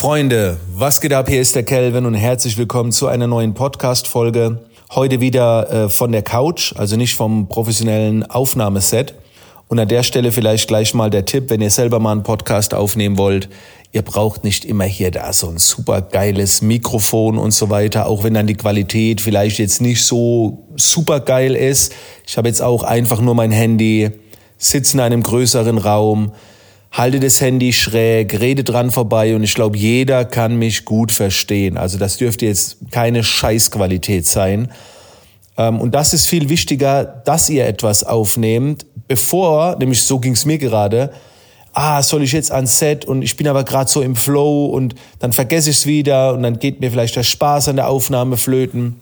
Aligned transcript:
Freunde, 0.00 0.56
was 0.72 1.02
geht 1.02 1.12
ab? 1.12 1.28
Hier 1.28 1.42
ist 1.42 1.54
der 1.54 1.62
Kelvin 1.62 2.06
und 2.06 2.14
herzlich 2.14 2.56
willkommen 2.56 2.90
zu 2.90 3.06
einer 3.06 3.26
neuen 3.26 3.52
Podcast-Folge. 3.52 4.60
Heute 4.94 5.20
wieder 5.20 5.70
äh, 5.70 5.88
von 5.90 6.10
der 6.10 6.22
Couch, 6.22 6.72
also 6.74 6.96
nicht 6.96 7.14
vom 7.14 7.48
professionellen 7.48 8.22
Aufnahmeset. 8.22 9.12
Und 9.68 9.78
an 9.78 9.88
der 9.88 10.02
Stelle 10.02 10.32
vielleicht 10.32 10.68
gleich 10.68 10.94
mal 10.94 11.10
der 11.10 11.26
Tipp, 11.26 11.50
wenn 11.50 11.60
ihr 11.60 11.68
selber 11.68 11.98
mal 12.00 12.12
einen 12.12 12.22
Podcast 12.22 12.72
aufnehmen 12.72 13.18
wollt. 13.18 13.50
Ihr 13.92 14.00
braucht 14.00 14.42
nicht 14.42 14.64
immer 14.64 14.84
hier 14.84 15.10
da 15.10 15.34
so 15.34 15.50
ein 15.50 15.58
super 15.58 16.00
geiles 16.00 16.62
Mikrofon 16.62 17.36
und 17.36 17.50
so 17.50 17.68
weiter, 17.68 18.06
auch 18.06 18.24
wenn 18.24 18.32
dann 18.32 18.46
die 18.46 18.54
Qualität 18.54 19.20
vielleicht 19.20 19.58
jetzt 19.58 19.82
nicht 19.82 20.02
so 20.02 20.66
super 20.76 21.20
geil 21.20 21.54
ist. 21.54 21.92
Ich 22.26 22.38
habe 22.38 22.48
jetzt 22.48 22.62
auch 22.62 22.84
einfach 22.84 23.20
nur 23.20 23.34
mein 23.34 23.50
Handy, 23.50 24.12
sitze 24.56 24.96
in 24.96 25.00
einem 25.00 25.22
größeren 25.22 25.76
Raum, 25.76 26.32
halte 26.92 27.20
das 27.20 27.40
Handy 27.40 27.72
schräg, 27.72 28.40
rede 28.40 28.64
dran 28.64 28.90
vorbei 28.90 29.34
und 29.36 29.42
ich 29.42 29.54
glaube, 29.54 29.78
jeder 29.78 30.24
kann 30.24 30.56
mich 30.56 30.84
gut 30.84 31.12
verstehen. 31.12 31.76
Also 31.76 31.98
das 31.98 32.16
dürfte 32.16 32.46
jetzt 32.46 32.78
keine 32.90 33.22
Scheißqualität 33.22 34.26
sein. 34.26 34.72
Ähm, 35.56 35.80
und 35.80 35.94
das 35.94 36.12
ist 36.12 36.26
viel 36.26 36.48
wichtiger, 36.48 37.04
dass 37.04 37.48
ihr 37.48 37.66
etwas 37.66 38.02
aufnehmt, 38.02 38.86
bevor, 39.06 39.76
nämlich 39.78 40.02
so 40.02 40.18
ging 40.18 40.32
es 40.32 40.44
mir 40.44 40.58
gerade, 40.58 41.12
ah, 41.72 42.02
soll 42.02 42.22
ich 42.22 42.32
jetzt 42.32 42.50
ans 42.50 42.78
Set 42.78 43.04
und 43.04 43.22
ich 43.22 43.36
bin 43.36 43.46
aber 43.46 43.64
gerade 43.64 43.88
so 43.88 44.02
im 44.02 44.16
Flow 44.16 44.66
und 44.66 44.94
dann 45.20 45.32
vergesse 45.32 45.70
ich 45.70 45.76
es 45.76 45.86
wieder 45.86 46.34
und 46.34 46.42
dann 46.42 46.58
geht 46.58 46.80
mir 46.80 46.90
vielleicht 46.90 47.14
der 47.14 47.22
Spaß 47.22 47.68
an 47.68 47.76
der 47.76 47.88
Aufnahme 47.88 48.36
flöten. 48.36 49.00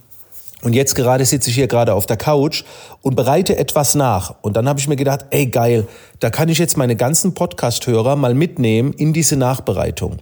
Und 0.62 0.75
jetzt 0.75 0.95
gerade 0.97 1.25
sitze 1.25 1.51
ich 1.51 1.57
hier 1.57 1.69
gerade 1.69 1.95
auf 1.95 2.07
der 2.07 2.17
Couch 2.17 2.65
und 3.03 3.15
bereite 3.15 3.57
etwas 3.57 3.95
nach. 3.95 4.35
Und 4.43 4.57
dann 4.57 4.69
habe 4.69 4.81
ich 4.81 4.89
mir 4.89 4.97
gedacht, 4.97 5.27
ey 5.31 5.47
geil, 5.47 5.87
da 6.19 6.31
kann 6.31 6.48
ich 6.48 6.59
jetzt 6.59 6.77
meine 6.77 6.97
ganzen 6.97 7.33
Podcast-Hörer 7.34 8.17
mal 8.17 8.34
mitnehmen 8.34 8.93
in 8.93 9.12
diese 9.12 9.37
Nachbereitung. 9.37 10.17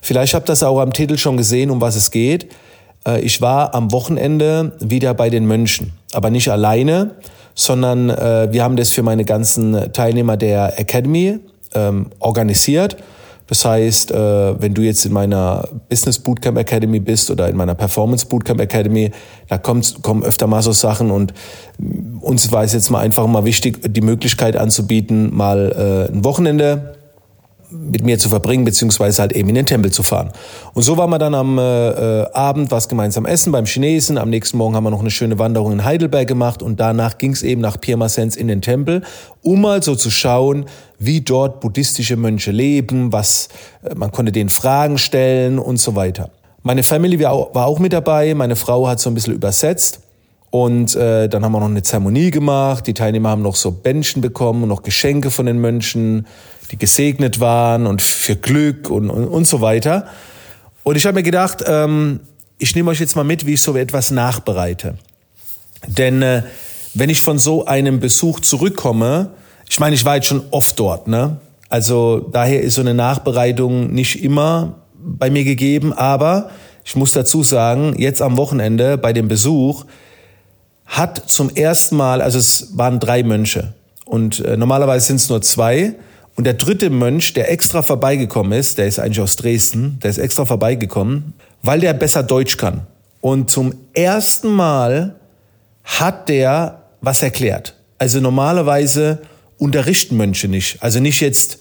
Vielleicht 0.00 0.32
habt 0.32 0.48
ihr 0.48 0.52
das 0.52 0.62
auch 0.62 0.80
am 0.80 0.92
Titel 0.92 1.18
schon 1.18 1.36
gesehen, 1.36 1.70
um 1.70 1.82
was 1.82 1.96
es 1.96 2.10
geht. 2.10 2.48
Äh, 3.06 3.20
ich 3.20 3.42
war 3.42 3.74
am 3.74 3.92
Wochenende 3.92 4.72
wieder 4.80 5.12
bei 5.12 5.28
den 5.28 5.46
Mönchen, 5.46 5.92
aber 6.14 6.30
nicht 6.30 6.50
alleine, 6.50 7.16
sondern 7.54 8.08
äh, 8.08 8.48
wir 8.50 8.64
haben 8.64 8.76
das 8.76 8.90
für 8.90 9.02
meine 9.02 9.26
ganzen 9.26 9.92
Teilnehmer 9.92 10.38
der 10.38 10.78
Academy 10.80 11.40
ähm, 11.74 12.06
organisiert. 12.20 12.96
Das 13.46 13.64
heißt, 13.64 14.10
äh, 14.10 14.60
wenn 14.60 14.72
du 14.72 14.82
jetzt 14.82 15.04
in 15.04 15.12
meiner 15.12 15.68
Business 15.88 16.18
Bootcamp 16.18 16.58
Academy 16.58 16.98
bist 16.98 17.30
oder 17.30 17.48
in 17.48 17.56
meiner 17.56 17.74
Performance 17.74 18.26
Bootcamp 18.26 18.60
Academy, 18.60 19.10
da 19.48 19.58
kommt, 19.58 20.02
kommen 20.02 20.22
öfter 20.22 20.46
mal 20.46 20.62
so 20.62 20.72
Sachen 20.72 21.10
und 21.10 21.34
uns 22.20 22.50
war 22.52 22.64
es 22.64 22.72
jetzt 22.72 22.90
mal 22.90 23.00
einfach 23.00 23.26
mal 23.26 23.44
wichtig, 23.44 23.80
die 23.84 24.00
Möglichkeit 24.00 24.56
anzubieten, 24.56 25.34
mal 25.34 26.08
äh, 26.10 26.12
ein 26.12 26.24
Wochenende 26.24 26.94
mit 27.70 28.04
mir 28.04 28.18
zu 28.18 28.28
verbringen, 28.28 28.64
beziehungsweise 28.64 29.22
halt 29.22 29.32
eben 29.32 29.48
in 29.48 29.54
den 29.54 29.66
Tempel 29.66 29.90
zu 29.90 30.02
fahren. 30.02 30.30
Und 30.74 30.82
so 30.82 30.96
waren 30.96 31.10
wir 31.10 31.18
dann 31.18 31.34
am 31.34 31.58
äh, 31.58 32.22
äh, 32.22 32.32
Abend 32.32 32.70
was 32.70 32.88
gemeinsam 32.88 33.26
essen 33.26 33.52
beim 33.52 33.66
Chinesen. 33.66 34.18
Am 34.18 34.30
nächsten 34.30 34.56
Morgen 34.56 34.74
haben 34.74 34.84
wir 34.84 34.90
noch 34.90 35.00
eine 35.00 35.10
schöne 35.10 35.38
Wanderung 35.38 35.72
in 35.72 35.84
Heidelberg 35.84 36.28
gemacht 36.28 36.62
und 36.62 36.80
danach 36.80 37.18
ging 37.18 37.32
es 37.32 37.42
eben 37.42 37.60
nach 37.60 37.80
Pirmasens 37.80 38.36
in 38.36 38.48
den 38.48 38.62
Tempel, 38.62 39.02
um 39.42 39.60
mal 39.60 39.82
so 39.82 39.94
zu 39.94 40.10
schauen, 40.10 40.66
wie 40.98 41.20
dort 41.20 41.60
buddhistische 41.60 42.16
Mönche 42.16 42.50
leben, 42.50 43.12
was 43.12 43.48
äh, 43.82 43.94
man 43.94 44.12
konnte 44.12 44.32
denen 44.32 44.50
Fragen 44.50 44.98
stellen 44.98 45.58
und 45.58 45.78
so 45.78 45.94
weiter. 45.94 46.30
Meine 46.62 46.82
Family 46.82 47.20
war 47.20 47.66
auch 47.66 47.78
mit 47.78 47.92
dabei, 47.92 48.34
meine 48.34 48.56
Frau 48.56 48.88
hat 48.88 48.98
so 48.98 49.10
ein 49.10 49.14
bisschen 49.14 49.34
übersetzt. 49.34 50.00
Und 50.54 50.94
äh, 50.94 51.28
dann 51.28 51.44
haben 51.44 51.50
wir 51.50 51.58
noch 51.58 51.66
eine 51.66 51.82
Zeremonie 51.82 52.30
gemacht. 52.30 52.86
Die 52.86 52.94
Teilnehmer 52.94 53.30
haben 53.30 53.42
noch 53.42 53.56
so 53.56 53.72
Bändchen 53.72 54.22
bekommen 54.22 54.62
und 54.62 54.68
noch 54.68 54.84
Geschenke 54.84 55.32
von 55.32 55.46
den 55.46 55.60
Mönchen 55.60 56.28
die 56.70 56.78
gesegnet 56.78 57.40
waren 57.40 57.86
und 57.86 58.02
für 58.02 58.36
Glück 58.36 58.90
und, 58.90 59.10
und, 59.10 59.26
und 59.26 59.46
so 59.46 59.60
weiter. 59.60 60.06
Und 60.82 60.96
ich 60.96 61.06
habe 61.06 61.14
mir 61.14 61.22
gedacht, 61.22 61.64
ähm, 61.66 62.20
ich 62.58 62.74
nehme 62.74 62.90
euch 62.90 63.00
jetzt 63.00 63.16
mal 63.16 63.24
mit, 63.24 63.46
wie 63.46 63.54
ich 63.54 63.62
so 63.62 63.76
etwas 63.76 64.10
nachbereite. 64.10 64.96
Denn 65.86 66.22
äh, 66.22 66.42
wenn 66.94 67.10
ich 67.10 67.20
von 67.20 67.38
so 67.38 67.66
einem 67.66 68.00
Besuch 68.00 68.40
zurückkomme, 68.40 69.30
ich 69.68 69.80
meine, 69.80 69.94
ich 69.94 70.04
war 70.04 70.16
jetzt 70.16 70.28
schon 70.28 70.44
oft 70.50 70.78
dort, 70.78 71.08
ne? 71.08 71.38
Also 71.68 72.20
daher 72.20 72.60
ist 72.60 72.74
so 72.74 72.82
eine 72.82 72.94
Nachbereitung 72.94 73.92
nicht 73.92 74.22
immer 74.22 74.76
bei 74.96 75.30
mir 75.30 75.42
gegeben, 75.44 75.92
aber 75.92 76.50
ich 76.84 76.94
muss 76.94 77.12
dazu 77.12 77.42
sagen, 77.42 77.96
jetzt 77.98 78.22
am 78.22 78.36
Wochenende 78.36 78.96
bei 78.98 79.12
dem 79.12 79.26
Besuch 79.26 79.84
hat 80.86 81.30
zum 81.30 81.50
ersten 81.50 81.96
Mal, 81.96 82.20
also 82.22 82.38
es 82.38 82.76
waren 82.76 83.00
drei 83.00 83.22
Mönche 83.22 83.74
und 84.04 84.40
äh, 84.40 84.56
normalerweise 84.56 85.06
sind 85.06 85.16
es 85.16 85.28
nur 85.28 85.42
zwei, 85.42 85.94
und 86.36 86.44
der 86.44 86.54
dritte 86.54 86.90
Mönch, 86.90 87.32
der 87.32 87.50
extra 87.50 87.82
vorbeigekommen 87.82 88.58
ist, 88.58 88.78
der 88.78 88.86
ist 88.86 88.98
eigentlich 88.98 89.20
aus 89.20 89.36
Dresden, 89.36 89.98
der 90.02 90.10
ist 90.10 90.18
extra 90.18 90.44
vorbeigekommen, 90.44 91.34
weil 91.62 91.80
der 91.80 91.94
besser 91.94 92.22
Deutsch 92.22 92.56
kann. 92.56 92.86
Und 93.20 93.50
zum 93.50 93.74
ersten 93.92 94.50
Mal 94.50 95.14
hat 95.84 96.28
der 96.28 96.82
was 97.00 97.22
erklärt. 97.22 97.74
Also 97.98 98.20
normalerweise 98.20 99.20
unterrichten 99.58 100.16
Mönche 100.16 100.48
nicht. 100.48 100.82
Also 100.82 101.00
nicht 101.00 101.20
jetzt 101.20 101.58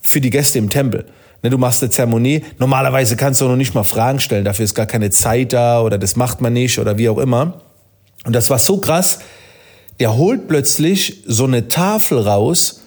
für 0.00 0.20
die 0.20 0.30
Gäste 0.30 0.58
im 0.58 0.68
Tempel. 0.68 1.06
Ne, 1.42 1.50
du 1.50 1.58
machst 1.58 1.82
eine 1.82 1.90
Zeremonie. 1.90 2.44
Normalerweise 2.58 3.16
kannst 3.16 3.40
du 3.40 3.48
noch 3.48 3.56
nicht 3.56 3.74
mal 3.74 3.82
Fragen 3.82 4.20
stellen. 4.20 4.44
Dafür 4.44 4.64
ist 4.64 4.74
gar 4.74 4.86
keine 4.86 5.10
Zeit 5.10 5.52
da 5.52 5.80
oder 5.80 5.98
das 5.98 6.16
macht 6.16 6.40
man 6.40 6.52
nicht 6.52 6.78
oder 6.78 6.98
wie 6.98 7.08
auch 7.08 7.18
immer. 7.18 7.62
Und 8.24 8.34
das 8.34 8.50
war 8.50 8.58
so 8.58 8.78
krass. 8.78 9.20
Der 9.98 10.16
holt 10.16 10.48
plötzlich 10.48 11.22
so 11.26 11.44
eine 11.44 11.68
Tafel 11.68 12.18
raus 12.18 12.81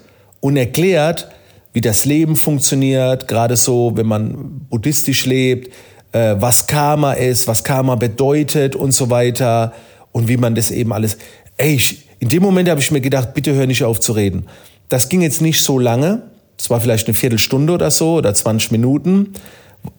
und 0.45 0.57
erklärt, 0.57 1.27
wie 1.73 1.81
das 1.81 2.05
Leben 2.05 2.35
funktioniert, 2.35 3.27
gerade 3.27 3.55
so, 3.55 3.93
wenn 3.95 4.05
man 4.05 4.61
buddhistisch 4.69 5.25
lebt, 5.25 5.73
äh, 6.11 6.35
was 6.37 6.67
Karma 6.67 7.13
ist, 7.13 7.47
was 7.47 7.63
Karma 7.63 7.95
bedeutet 7.95 8.75
und 8.75 8.91
so 8.91 9.09
weiter 9.09 9.73
und 10.11 10.27
wie 10.27 10.37
man 10.37 10.53
das 10.53 10.69
eben 10.69 10.93
alles. 10.93 11.17
Ey, 11.57 11.73
ich, 11.73 12.07
in 12.19 12.29
dem 12.29 12.43
Moment 12.43 12.69
habe 12.69 12.79
ich 12.79 12.91
mir 12.91 13.01
gedacht, 13.01 13.33
bitte 13.33 13.55
hör 13.55 13.65
nicht 13.65 13.83
auf 13.83 13.99
zu 13.99 14.11
reden. 14.11 14.45
Das 14.87 15.09
ging 15.09 15.23
jetzt 15.23 15.41
nicht 15.41 15.63
so 15.63 15.79
lange, 15.79 16.21
es 16.59 16.69
war 16.69 16.79
vielleicht 16.79 17.07
eine 17.07 17.15
Viertelstunde 17.15 17.73
oder 17.73 17.89
so 17.89 18.13
oder 18.17 18.31
20 18.31 18.71
Minuten. 18.71 19.33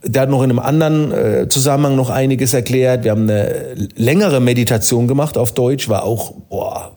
Der 0.05 0.23
hat 0.23 0.31
noch 0.31 0.45
in 0.45 0.51
einem 0.51 0.61
anderen 0.61 1.11
äh, 1.11 1.49
Zusammenhang 1.49 1.97
noch 1.97 2.11
einiges 2.11 2.55
erklärt. 2.55 3.03
Wir 3.03 3.11
haben 3.11 3.29
eine 3.29 3.75
längere 3.97 4.39
Meditation 4.39 5.09
gemacht 5.09 5.37
auf 5.37 5.55
Deutsch, 5.55 5.89
war 5.89 6.05
auch, 6.05 6.35
boah. 6.49 6.97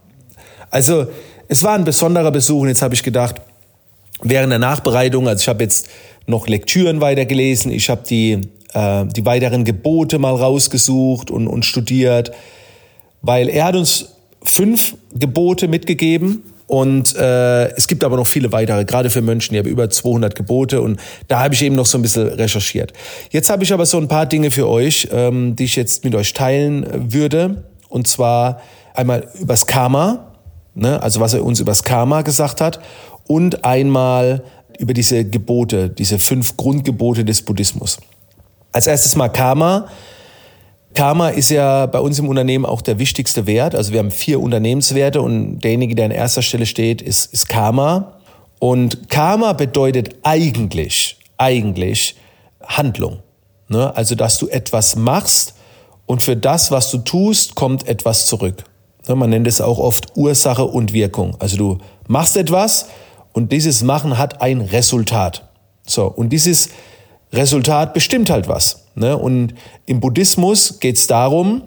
Also 0.69 1.07
es 1.49 1.63
war 1.63 1.73
ein 1.73 1.83
besonderer 1.83 2.31
Besuch 2.31 2.61
und 2.61 2.67
jetzt 2.69 2.83
habe 2.83 2.93
ich 2.93 3.03
gedacht, 3.03 3.35
während 4.21 4.51
der 4.51 4.59
Nachbereitung, 4.59 5.27
also 5.27 5.41
ich 5.41 5.47
habe 5.49 5.63
jetzt 5.63 5.89
noch 6.27 6.47
Lektüren 6.47 7.01
weitergelesen, 7.01 7.71
ich 7.71 7.89
habe 7.89 8.03
die, 8.07 8.41
äh, 8.73 9.05
die 9.05 9.25
weiteren 9.25 9.65
Gebote 9.65 10.19
mal 10.19 10.35
rausgesucht 10.35 11.31
und, 11.31 11.47
und 11.47 11.65
studiert, 11.65 12.31
weil 13.23 13.49
er 13.49 13.65
hat 13.65 13.75
uns 13.75 14.13
fünf 14.43 14.95
Gebote 15.11 15.67
mitgegeben 15.67 16.43
und 16.67 17.15
äh, 17.15 17.69
es 17.71 17.87
gibt 17.87 18.03
aber 18.03 18.15
noch 18.15 18.27
viele 18.27 18.51
weitere, 18.51 18.85
gerade 18.85 19.09
für 19.09 19.23
Mönchen, 19.23 19.53
die 19.53 19.59
haben 19.59 19.67
über 19.67 19.89
200 19.89 20.35
Gebote 20.35 20.83
und 20.83 20.99
da 21.27 21.39
habe 21.39 21.55
ich 21.55 21.63
eben 21.63 21.75
noch 21.75 21.87
so 21.87 21.97
ein 21.97 22.03
bisschen 22.03 22.27
recherchiert. 22.27 22.93
Jetzt 23.31 23.49
habe 23.49 23.63
ich 23.63 23.73
aber 23.73 23.87
so 23.87 23.97
ein 23.97 24.07
paar 24.07 24.27
Dinge 24.27 24.51
für 24.51 24.69
euch, 24.69 25.07
ähm, 25.11 25.55
die 25.55 25.63
ich 25.63 25.75
jetzt 25.75 26.03
mit 26.03 26.13
euch 26.13 26.31
teilen 26.33 27.11
würde 27.11 27.63
und 27.87 28.07
zwar 28.07 28.61
einmal 28.93 29.27
übers 29.39 29.65
Karma, 29.65 30.28
ne? 30.79 31.01
also 31.01 31.19
was 31.19 31.33
er 31.33 31.43
uns 31.43 31.59
übers 31.59 31.83
Karma 31.83 32.21
gesagt 32.21 32.61
hat 32.61 32.79
und 33.27 33.63
einmal 33.65 34.43
über 34.79 34.93
diese 34.93 35.25
Gebote, 35.25 35.89
diese 35.89 36.19
fünf 36.19 36.57
Grundgebote 36.57 37.25
des 37.25 37.41
Buddhismus. 37.41 37.99
Als 38.71 38.87
erstes 38.87 39.15
mal 39.15 39.29
Karma. 39.29 39.87
Karma 40.93 41.29
ist 41.29 41.49
ja 41.49 41.85
bei 41.85 41.99
uns 41.99 42.17
im 42.17 42.27
Unternehmen 42.27 42.65
auch 42.65 42.81
der 42.81 42.97
wichtigste 42.97 43.45
Wert. 43.45 43.75
Also 43.75 43.91
wir 43.91 43.99
haben 43.99 44.11
vier 44.11 44.39
Unternehmenswerte 44.39 45.21
und 45.21 45.59
derjenige, 45.59 45.95
der 45.95 46.05
an 46.05 46.11
erster 46.11 46.41
Stelle 46.41 46.65
steht, 46.65 47.01
ist, 47.01 47.31
ist 47.33 47.47
Karma. 47.49 48.19
Und 48.59 49.09
Karma 49.09 49.53
bedeutet 49.53 50.15
eigentlich, 50.23 51.17
eigentlich 51.37 52.15
Handlung. 52.65 53.19
Ne? 53.67 53.95
Also, 53.95 54.15
dass 54.15 54.37
du 54.37 54.47
etwas 54.47 54.95
machst 54.95 55.55
und 56.05 56.23
für 56.23 56.35
das, 56.35 56.71
was 56.71 56.91
du 56.91 56.97
tust, 56.99 57.55
kommt 57.55 57.87
etwas 57.87 58.25
zurück. 58.25 58.63
Ne, 59.07 59.15
man 59.15 59.29
nennt 59.29 59.47
es 59.47 59.61
auch 59.61 59.79
oft 59.79 60.15
Ursache 60.15 60.65
und 60.65 60.93
Wirkung. 60.93 61.35
Also 61.39 61.57
du 61.57 61.77
machst 62.07 62.37
etwas 62.37 62.87
und 63.33 63.51
dieses 63.51 63.83
Machen 63.83 64.17
hat 64.17 64.41
ein 64.41 64.61
Resultat. 64.61 65.49
So, 65.85 66.05
und 66.05 66.29
dieses 66.29 66.69
Resultat 67.33 67.93
bestimmt 67.93 68.29
halt 68.29 68.47
was. 68.47 68.85
Ne? 68.95 69.17
Und 69.17 69.53
im 69.85 69.99
Buddhismus 69.99 70.79
geht 70.79 70.97
es 70.97 71.07
darum, 71.07 71.63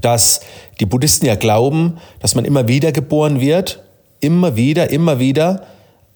dass 0.00 0.40
die 0.80 0.86
Buddhisten 0.86 1.26
ja 1.26 1.34
glauben, 1.34 1.98
dass 2.20 2.34
man 2.34 2.44
immer 2.44 2.68
wieder 2.68 2.92
geboren 2.92 3.40
wird, 3.40 3.82
immer 4.20 4.56
wieder, 4.56 4.90
immer 4.90 5.18
wieder, 5.18 5.62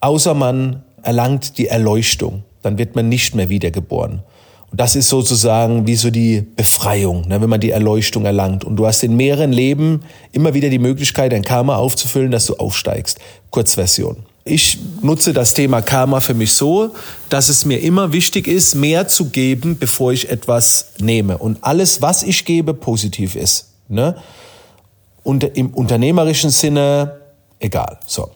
außer 0.00 0.34
man 0.34 0.84
erlangt 1.02 1.58
die 1.58 1.68
Erleuchtung. 1.68 2.44
Dann 2.62 2.78
wird 2.78 2.96
man 2.96 3.08
nicht 3.08 3.34
mehr 3.34 3.48
wiedergeboren. 3.48 4.22
Und 4.70 4.80
das 4.80 4.96
ist 4.96 5.08
sozusagen 5.08 5.86
wie 5.86 5.96
so 5.96 6.10
die 6.10 6.42
Befreiung, 6.42 7.26
ne, 7.26 7.40
wenn 7.40 7.48
man 7.48 7.60
die 7.60 7.70
Erleuchtung 7.70 8.26
erlangt. 8.26 8.64
Und 8.64 8.76
du 8.76 8.86
hast 8.86 9.02
in 9.02 9.16
mehreren 9.16 9.52
Leben 9.52 10.02
immer 10.32 10.52
wieder 10.52 10.68
die 10.68 10.78
Möglichkeit, 10.78 11.32
dein 11.32 11.44
Karma 11.44 11.76
aufzufüllen, 11.76 12.30
dass 12.30 12.46
du 12.46 12.56
aufsteigst. 12.56 13.18
Kurzversion. 13.50 14.26
Ich 14.44 14.78
nutze 15.02 15.32
das 15.32 15.54
Thema 15.54 15.82
Karma 15.82 16.20
für 16.20 16.34
mich 16.34 16.54
so, 16.54 16.90
dass 17.28 17.48
es 17.48 17.64
mir 17.64 17.80
immer 17.82 18.12
wichtig 18.12 18.46
ist, 18.46 18.74
mehr 18.74 19.08
zu 19.08 19.26
geben, 19.26 19.78
bevor 19.78 20.12
ich 20.12 20.30
etwas 20.30 20.92
nehme. 20.98 21.38
Und 21.38 21.58
alles, 21.62 22.00
was 22.02 22.22
ich 22.22 22.44
gebe, 22.44 22.72
positiv 22.74 23.36
ist. 23.36 23.72
Ne? 23.88 24.16
Und 25.22 25.44
im 25.44 25.74
unternehmerischen 25.74 26.50
Sinne, 26.50 27.20
egal. 27.58 27.98
So. 28.06 28.30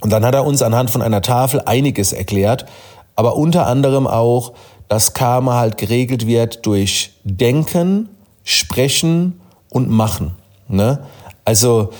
Und 0.00 0.10
dann 0.10 0.24
hat 0.24 0.34
er 0.34 0.44
uns 0.44 0.62
anhand 0.62 0.90
von 0.90 1.02
einer 1.02 1.22
Tafel 1.22 1.60
einiges 1.60 2.12
erklärt, 2.12 2.66
aber 3.14 3.36
unter 3.36 3.66
anderem 3.66 4.06
auch, 4.06 4.52
dass 4.92 5.14
Karma 5.14 5.54
halt 5.54 5.78
geregelt 5.78 6.26
wird 6.26 6.66
durch 6.66 7.14
Denken, 7.24 8.10
Sprechen 8.44 9.40
und 9.70 9.88
Machen. 9.88 10.32
Ne? 10.68 10.98
Also 11.46 11.94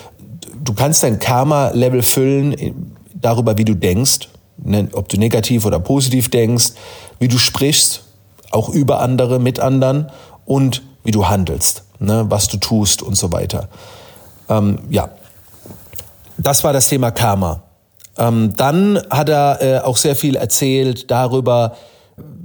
du 0.62 0.74
kannst 0.74 1.02
dein 1.02 1.18
Karma-Level 1.18 2.02
füllen 2.02 2.94
darüber, 3.14 3.56
wie 3.56 3.64
du 3.64 3.74
denkst, 3.74 4.28
ne, 4.58 4.90
ob 4.92 5.08
du 5.08 5.16
negativ 5.16 5.64
oder 5.64 5.80
positiv 5.80 6.28
denkst, 6.28 6.72
wie 7.18 7.28
du 7.28 7.38
sprichst, 7.38 8.04
auch 8.50 8.68
über 8.68 9.00
andere, 9.00 9.38
mit 9.38 9.58
anderen 9.58 10.10
und 10.44 10.82
wie 11.02 11.12
du 11.12 11.26
handelst, 11.26 11.84
ne, 11.98 12.26
was 12.28 12.48
du 12.48 12.58
tust 12.58 13.00
und 13.00 13.14
so 13.14 13.32
weiter. 13.32 13.70
Ähm, 14.50 14.80
ja, 14.90 15.08
das 16.36 16.62
war 16.62 16.74
das 16.74 16.90
Thema 16.90 17.10
Karma. 17.10 17.62
Ähm, 18.18 18.52
dann 18.54 19.00
hat 19.08 19.30
er 19.30 19.62
äh, 19.62 19.78
auch 19.78 19.96
sehr 19.96 20.14
viel 20.14 20.36
erzählt 20.36 21.10
darüber, 21.10 21.74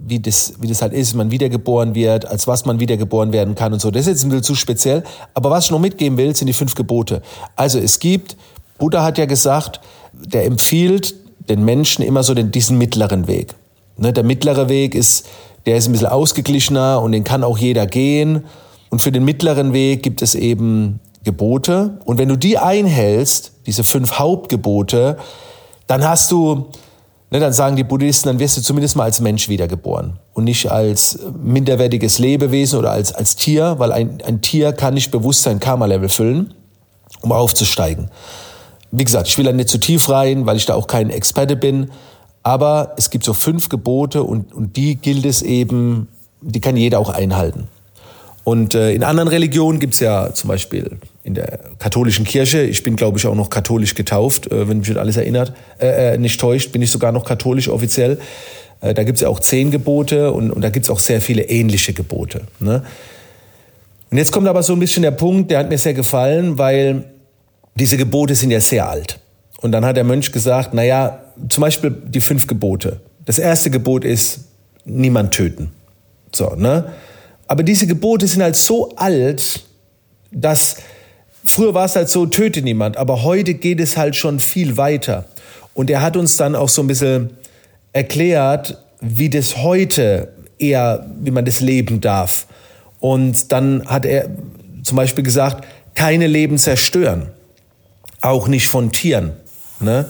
wie 0.08 0.20
das, 0.20 0.54
wie 0.60 0.68
das 0.68 0.82
halt 0.82 0.94
ist, 0.94 1.14
man 1.16 1.32
wiedergeboren 1.32 1.94
wird, 1.94 2.26
als 2.26 2.48
was 2.48 2.66
man 2.66 2.80
wiedergeboren 2.80 3.34
werden 3.34 3.56
kann 3.56 3.74
und 3.74 3.82
so. 3.82 3.92
Das 3.92 4.02
ist 4.02 4.08
jetzt 4.08 4.24
ein 4.24 4.30
bisschen 4.30 4.44
zu 4.44 4.56
speziell. 4.56 5.04
Aber 5.34 5.50
was 5.50 5.66
ich 5.66 5.72
noch 5.72 5.80
mitgeben 5.80 6.18
will, 6.18 6.34
sind 6.36 6.48
die 6.48 6.54
fünf 6.54 6.76
Gebote. 6.76 7.22
Also 7.56 7.78
es 7.78 8.00
gibt, 8.00 8.38
Buddha 8.78 9.04
hat 9.04 9.18
ja 9.18 9.26
gesagt, 9.26 9.82
der 10.14 10.46
empfiehlt 10.46 11.16
den 11.50 11.66
Menschen 11.66 12.04
immer 12.04 12.24
so 12.24 12.34
den, 12.34 12.52
diesen 12.52 12.78
mittleren 12.78 13.28
Weg. 13.28 13.56
Ne, 13.98 14.14
der 14.14 14.24
mittlere 14.24 14.70
Weg 14.70 14.96
ist, 14.96 15.26
der 15.66 15.78
ist 15.78 15.88
ein 15.88 15.92
bisschen 15.92 16.08
ausgeglichener 16.08 17.02
und 17.02 17.12
den 17.12 17.24
kann 17.24 17.44
auch 17.44 17.58
jeder 17.58 17.86
gehen. 17.86 18.46
Und 18.90 19.02
für 19.02 19.12
den 19.12 19.26
mittleren 19.26 19.74
Weg 19.74 20.04
gibt 20.04 20.22
es 20.22 20.36
eben 20.36 21.00
Gebote. 21.24 22.00
Und 22.06 22.18
wenn 22.18 22.30
du 22.30 22.38
die 22.38 22.58
einhältst, 22.58 23.52
diese 23.66 23.84
fünf 23.84 24.20
Hauptgebote, 24.20 25.18
dann 25.88 26.08
hast 26.08 26.32
du, 26.32 26.68
ne, 27.32 27.40
dann 27.40 27.54
sagen 27.54 27.76
die 27.76 27.84
Buddhisten, 27.84 28.30
dann 28.30 28.40
wirst 28.40 28.58
du 28.58 28.62
zumindest 28.62 28.96
mal 28.96 29.04
als 29.04 29.20
Mensch 29.20 29.50
wiedergeboren 29.50 30.20
und 30.34 30.44
nicht 30.44 30.70
als 30.70 31.20
minderwertiges 31.44 32.20
Lebewesen 32.20 32.80
oder 32.80 32.92
als, 32.92 33.14
als 33.14 33.36
Tier, 33.36 33.76
weil 33.78 33.92
ein, 33.92 34.20
ein 34.26 34.42
Tier 34.42 34.74
kann 34.74 34.94
nicht 34.94 35.12
bewusst 35.12 35.44
sein 35.44 35.60
Karma-Level 35.60 36.10
füllen, 36.10 36.54
um 37.22 37.32
aufzusteigen. 37.32 38.10
Wie 38.92 39.04
gesagt, 39.04 39.28
ich 39.28 39.38
will 39.38 39.46
da 39.46 39.52
nicht 39.52 39.70
zu 39.70 39.80
tief 39.80 40.10
rein, 40.10 40.46
weil 40.46 40.56
ich 40.56 40.66
da 40.66 40.76
auch 40.76 40.88
kein 40.88 41.10
Experte 41.10 41.56
bin. 41.56 41.92
Aber 42.44 42.94
es 42.96 43.10
gibt 43.10 43.26
so 43.26 43.34
fünf 43.34 43.68
Gebote 43.68 44.24
und, 44.24 44.54
und 44.54 44.78
die 44.78 44.96
gilt 44.96 45.26
es 45.26 45.42
eben, 45.42 46.08
die 46.42 46.62
kann 46.62 46.78
jeder 46.78 47.00
auch 47.00 47.10
einhalten. 47.10 47.68
Und 48.46 48.76
äh, 48.76 48.94
in 48.94 49.04
anderen 49.04 49.28
Religionen 49.28 49.80
gibt's 49.80 50.00
ja 50.00 50.34
zum 50.34 50.48
Beispiel 50.48 51.02
in 51.28 51.34
der 51.34 51.60
katholischen 51.78 52.24
Kirche, 52.24 52.62
ich 52.62 52.84
bin 52.84 52.96
glaube 52.96 53.18
ich 53.18 53.28
auch 53.28 53.36
noch 53.36 53.50
katholisch 53.50 53.96
getauft, 53.96 54.50
äh, 54.50 54.70
wenn 54.70 54.80
mich 54.80 54.88
nicht 54.88 54.98
alles 54.98 55.18
erinnert, 55.18 55.52
äh, 55.78 56.14
äh, 56.14 56.18
nicht 56.18 56.40
täuscht, 56.40 56.72
bin 56.72 56.82
ich 56.82 56.90
sogar 56.90 57.12
noch 57.12 57.26
katholisch 57.26 57.68
offiziell. 57.68 58.18
Äh, 58.80 58.94
da 58.94 59.04
gibt's 59.04 59.20
ja 59.20 59.28
auch 59.28 59.42
zehn 59.42 59.70
Gebote 59.70 60.32
und, 60.32 60.52
und 60.52 60.62
da 60.62 60.70
gibt's 60.70 60.90
auch 60.90 61.00
sehr 61.00 61.20
viele 61.20 61.44
ähnliche 61.44 61.92
Gebote. 61.92 62.44
Ne? 62.60 62.82
Und 64.10 64.18
jetzt 64.18 64.32
kommt 64.32 64.48
aber 64.48 64.64
so 64.64 64.72
ein 64.72 64.80
bisschen 64.80 65.04
der 65.04 65.12
Punkt, 65.12 65.52
der 65.52 65.60
hat 65.60 65.70
mir 65.70 65.78
sehr 65.78 65.94
gefallen, 65.94 66.58
weil 66.58 67.04
diese 67.76 67.98
Gebote 67.98 68.34
sind 68.34 68.52
ja 68.52 68.62
sehr 68.62 68.90
alt. 68.90 69.20
Und 69.60 69.74
dann 69.74 69.84
hat 69.84 69.98
der 69.98 70.06
Mönch 70.06 70.32
gesagt, 70.32 70.70
na 70.72 70.84
ja, 70.84 71.20
zum 71.50 71.62
Beispiel 71.62 71.94
die 72.06 72.22
fünf 72.22 72.48
Gebote. 72.48 73.02
Das 73.26 73.38
erste 73.38 73.70
Gebot 73.70 74.06
ist, 74.06 74.46
niemand 74.86 75.34
töten. 75.34 75.72
So, 76.34 76.56
ne? 76.56 76.94
Aber 77.50 77.64
diese 77.64 77.86
Gebote 77.86 78.28
sind 78.28 78.42
halt 78.44 78.56
so 78.56 78.96
alt, 78.96 79.66
dass 80.32 80.78
früher 81.48 81.74
war 81.74 81.86
es 81.86 81.96
halt 81.96 82.10
so, 82.10 82.26
töte 82.26 82.62
niemand, 82.62 82.98
aber 82.98 83.24
heute 83.24 83.54
geht 83.54 83.80
es 83.80 83.98
halt 83.98 84.16
schon 84.16 84.40
viel 84.40 84.78
weiter. 84.78 85.26
Und 85.74 85.90
er 85.90 86.02
hat 86.02 86.18
uns 86.18 86.38
dann 86.38 86.56
auch 86.56 86.70
so 86.70 86.82
ein 86.82 86.88
bisschen 86.88 87.32
erklärt, 87.94 88.78
wie 89.00 89.30
das 89.30 89.58
heute 89.58 90.34
eher, 90.58 91.06
wie 91.22 91.32
man 91.32 91.46
das 91.46 91.60
leben 91.60 92.02
darf. 92.02 92.48
Und 93.00 93.52
dann 93.52 93.86
hat 93.86 94.06
er 94.06 94.30
zum 94.84 94.98
Beispiel 94.98 95.24
gesagt, 95.24 95.68
keine 95.94 96.28
Leben 96.28 96.58
zerstören 96.58 97.32
auch 98.22 98.48
nicht 98.48 98.68
von 98.68 98.92
Tieren. 98.92 99.34
Ne? 99.80 100.06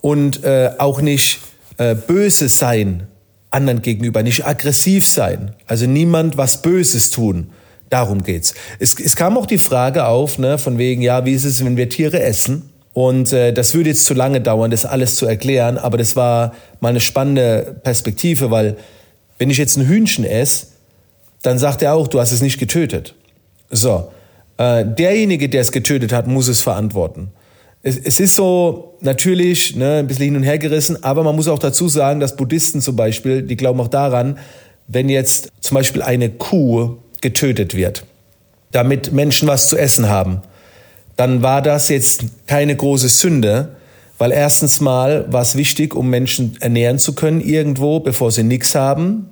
Und 0.00 0.44
äh, 0.44 0.70
auch 0.78 1.00
nicht 1.00 1.40
äh, 1.78 1.94
böse 1.94 2.48
sein 2.48 3.06
anderen 3.50 3.82
gegenüber, 3.82 4.22
nicht 4.22 4.46
aggressiv 4.46 5.06
sein. 5.06 5.54
Also 5.66 5.86
niemand 5.86 6.36
was 6.36 6.62
Böses 6.62 7.10
tun. 7.10 7.50
Darum 7.92 8.22
geht's. 8.22 8.54
Es, 8.78 8.98
es 8.98 9.16
kam 9.16 9.36
auch 9.36 9.44
die 9.44 9.58
Frage 9.58 10.06
auf, 10.06 10.38
ne, 10.38 10.56
von 10.56 10.78
wegen, 10.78 11.02
ja, 11.02 11.26
wie 11.26 11.34
ist 11.34 11.44
es, 11.44 11.62
wenn 11.62 11.76
wir 11.76 11.90
Tiere 11.90 12.22
essen? 12.22 12.70
Und 12.94 13.34
äh, 13.34 13.52
das 13.52 13.74
würde 13.74 13.90
jetzt 13.90 14.06
zu 14.06 14.14
lange 14.14 14.40
dauern, 14.40 14.70
das 14.70 14.86
alles 14.86 15.16
zu 15.16 15.26
erklären, 15.26 15.76
aber 15.76 15.98
das 15.98 16.16
war 16.16 16.54
mal 16.80 16.88
eine 16.88 17.00
spannende 17.00 17.76
Perspektive, 17.84 18.50
weil 18.50 18.78
wenn 19.36 19.50
ich 19.50 19.58
jetzt 19.58 19.76
ein 19.76 19.86
Hühnchen 19.86 20.24
esse, 20.24 20.68
dann 21.42 21.58
sagt 21.58 21.82
er 21.82 21.92
auch, 21.92 22.08
du 22.08 22.18
hast 22.18 22.32
es 22.32 22.40
nicht 22.40 22.58
getötet. 22.58 23.14
So, 23.68 24.10
äh, 24.56 24.86
derjenige, 24.86 25.50
der 25.50 25.60
es 25.60 25.70
getötet 25.70 26.14
hat, 26.14 26.26
muss 26.26 26.48
es 26.48 26.62
verantworten. 26.62 27.28
Es, 27.82 27.98
es 27.98 28.20
ist 28.20 28.36
so 28.36 28.96
natürlich 29.02 29.76
ne, 29.76 29.96
ein 29.96 30.06
bisschen 30.06 30.24
hin 30.24 30.36
und 30.36 30.44
her 30.44 30.56
gerissen, 30.56 31.04
aber 31.04 31.24
man 31.24 31.36
muss 31.36 31.46
auch 31.46 31.58
dazu 31.58 31.88
sagen, 31.88 32.20
dass 32.20 32.36
Buddhisten 32.36 32.80
zum 32.80 32.96
Beispiel, 32.96 33.42
die 33.42 33.56
glauben 33.56 33.80
auch 33.82 33.88
daran, 33.88 34.38
wenn 34.86 35.10
jetzt 35.10 35.50
zum 35.60 35.74
Beispiel 35.74 36.00
eine 36.00 36.30
Kuh 36.30 37.01
getötet 37.22 37.74
wird, 37.74 38.04
damit 38.70 39.12
Menschen 39.12 39.48
was 39.48 39.68
zu 39.68 39.78
essen 39.78 40.08
haben, 40.08 40.42
dann 41.16 41.42
war 41.42 41.62
das 41.62 41.88
jetzt 41.88 42.24
keine 42.46 42.76
große 42.76 43.08
Sünde, 43.08 43.76
weil 44.18 44.32
erstens 44.32 44.80
mal 44.80 45.24
war 45.32 45.42
es 45.42 45.56
wichtig, 45.56 45.94
um 45.94 46.10
Menschen 46.10 46.56
ernähren 46.60 46.98
zu 46.98 47.14
können 47.14 47.40
irgendwo, 47.40 48.00
bevor 48.00 48.30
sie 48.30 48.44
nichts 48.44 48.74
haben. 48.74 49.30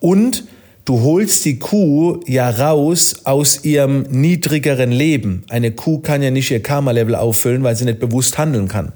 Und 0.00 0.44
Du 0.88 1.02
holst 1.02 1.44
die 1.44 1.58
Kuh 1.58 2.18
ja 2.26 2.48
raus 2.48 3.16
aus 3.24 3.62
ihrem 3.62 4.04
niedrigeren 4.08 4.90
Leben. 4.90 5.44
Eine 5.50 5.70
Kuh 5.70 5.98
kann 5.98 6.22
ja 6.22 6.30
nicht 6.30 6.50
ihr 6.50 6.62
Karma-Level 6.62 7.14
auffüllen, 7.14 7.62
weil 7.62 7.76
sie 7.76 7.84
nicht 7.84 8.00
bewusst 8.00 8.38
handeln 8.38 8.68
kann. 8.68 8.92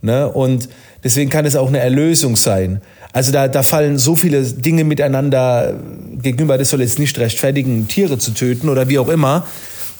Ne? 0.00 0.26
Und 0.26 0.70
deswegen 1.04 1.28
kann 1.28 1.44
es 1.44 1.54
auch 1.54 1.68
eine 1.68 1.80
Erlösung 1.80 2.34
sein. 2.34 2.80
Also 3.12 3.32
da, 3.32 3.48
da 3.48 3.62
fallen 3.62 3.98
so 3.98 4.16
viele 4.16 4.42
Dinge 4.44 4.84
miteinander 4.84 5.74
gegenüber. 6.20 6.58
Das 6.58 6.70
soll 6.70 6.80
jetzt 6.80 6.98
nicht 6.98 7.18
rechtfertigen, 7.18 7.88
Tiere 7.88 8.18
zu 8.18 8.32
töten 8.32 8.68
oder 8.68 8.88
wie 8.88 8.98
auch 8.98 9.08
immer. 9.08 9.46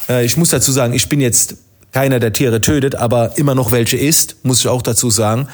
Äh, 0.09 0.25
ich 0.25 0.37
muss 0.37 0.50
dazu 0.50 0.73
sagen, 0.73 0.93
ich 0.93 1.09
bin 1.09 1.21
jetzt 1.21 1.57
keiner, 1.93 2.21
der 2.21 2.33
Tiere 2.33 2.61
tötet, 2.61 2.95
aber 2.95 3.38
immer 3.38 3.55
noch 3.55 3.73
welche 3.73 3.97
isst, 3.97 4.37
muss 4.45 4.61
ich 4.61 4.69
auch 4.69 4.83
dazu 4.83 5.11
sagen. 5.11 5.49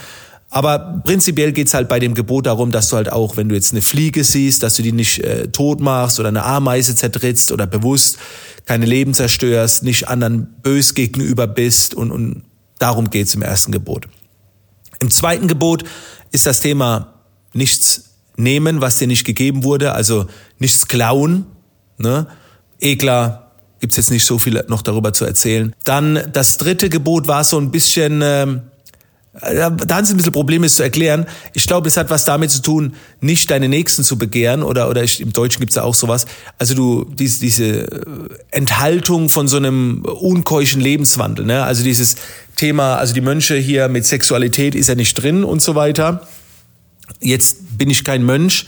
Aber 0.50 1.00
prinzipiell 1.04 1.52
geht's 1.52 1.74
halt 1.74 1.88
bei 1.88 1.98
dem 1.98 2.14
Gebot 2.14 2.46
darum, 2.46 2.70
dass 2.70 2.88
du 2.88 2.96
halt 2.96 3.10
auch, 3.10 3.36
wenn 3.36 3.48
du 3.48 3.54
jetzt 3.54 3.72
eine 3.72 3.82
Fliege 3.82 4.22
siehst, 4.22 4.62
dass 4.62 4.74
du 4.74 4.82
die 4.82 4.92
nicht 4.92 5.18
äh, 5.20 5.48
tot 5.48 5.80
machst 5.80 6.20
oder 6.20 6.28
eine 6.28 6.44
Ameise 6.44 6.94
zertrittst 6.94 7.50
oder 7.50 7.66
bewusst 7.66 8.18
keine 8.64 8.86
Leben 8.86 9.14
zerstörst, 9.14 9.82
nicht 9.82 10.08
anderen 10.08 10.46
bös 10.62 10.94
gegenüber 10.94 11.46
bist 11.46 11.94
und, 11.94 12.10
und 12.10 12.44
darum 12.78 13.10
geht's 13.10 13.34
im 13.34 13.42
ersten 13.42 13.72
Gebot. 13.72 14.06
Im 15.00 15.10
zweiten 15.10 15.48
Gebot 15.48 15.84
ist 16.30 16.46
das 16.46 16.60
Thema 16.60 17.13
nichts 17.54 18.04
nehmen, 18.36 18.80
was 18.80 18.98
dir 18.98 19.06
nicht 19.06 19.24
gegeben 19.24 19.64
wurde, 19.64 19.92
also 19.92 20.26
nichts 20.58 20.88
klauen. 20.88 21.46
Ne? 21.98 22.26
Eklar 22.80 23.52
gibt's 23.80 23.96
jetzt 23.96 24.10
nicht 24.10 24.24
so 24.24 24.38
viel 24.38 24.64
noch 24.68 24.82
darüber 24.82 25.12
zu 25.12 25.24
erzählen. 25.24 25.74
Dann 25.84 26.20
das 26.32 26.58
dritte 26.58 26.88
Gebot 26.88 27.28
war 27.28 27.44
so 27.44 27.58
ein 27.58 27.70
bisschen... 27.70 28.22
Äh, 28.22 28.46
da 29.40 29.64
haben 29.90 30.04
sie 30.04 30.14
ein 30.14 30.16
bisschen 30.16 30.32
Probleme, 30.32 30.66
es 30.66 30.76
zu 30.76 30.84
erklären. 30.84 31.26
Ich 31.54 31.66
glaube, 31.66 31.88
es 31.88 31.96
hat 31.96 32.08
was 32.08 32.24
damit 32.24 32.52
zu 32.52 32.62
tun, 32.62 32.94
nicht 33.20 33.50
deine 33.50 33.68
Nächsten 33.68 34.04
zu 34.04 34.16
begehren 34.16 34.62
oder 34.62 34.88
oder 34.88 35.02
ich, 35.02 35.20
im 35.20 35.32
Deutschen 35.32 35.58
gibt's 35.58 35.74
ja 35.74 35.82
auch 35.82 35.96
sowas. 35.96 36.26
Also 36.60 36.74
du 36.74 37.04
diese 37.04 37.40
diese 37.40 37.64
äh, 37.64 37.88
Enthaltung 38.52 39.28
von 39.28 39.48
so 39.48 39.56
einem 39.56 40.04
unkeuschen 40.04 40.80
Lebenswandel, 40.80 41.44
ne? 41.46 41.64
Also 41.64 41.82
dieses 41.82 42.14
Thema, 42.54 42.94
also 42.94 43.12
die 43.12 43.22
Mönche 43.22 43.56
hier 43.56 43.88
mit 43.88 44.06
Sexualität 44.06 44.76
ist 44.76 44.88
ja 44.88 44.94
nicht 44.94 45.14
drin 45.14 45.42
und 45.42 45.60
so 45.60 45.74
weiter. 45.74 46.28
Jetzt 47.20 47.78
bin 47.78 47.90
ich 47.90 48.04
kein 48.04 48.24
Mönch, 48.24 48.66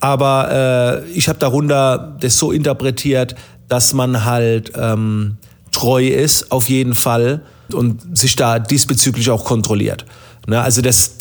aber 0.00 1.04
äh, 1.04 1.10
ich 1.10 1.28
habe 1.28 1.38
darunter 1.38 2.16
das 2.20 2.38
so 2.38 2.52
interpretiert, 2.52 3.34
dass 3.68 3.92
man 3.92 4.24
halt 4.24 4.72
ähm, 4.76 5.36
treu 5.72 6.06
ist, 6.06 6.50
auf 6.50 6.68
jeden 6.68 6.94
Fall 6.94 7.42
und 7.72 8.16
sich 8.16 8.36
da 8.36 8.58
diesbezüglich 8.58 9.30
auch 9.30 9.44
kontrolliert. 9.44 10.06
Ne, 10.46 10.60
also 10.60 10.80
das, 10.80 11.16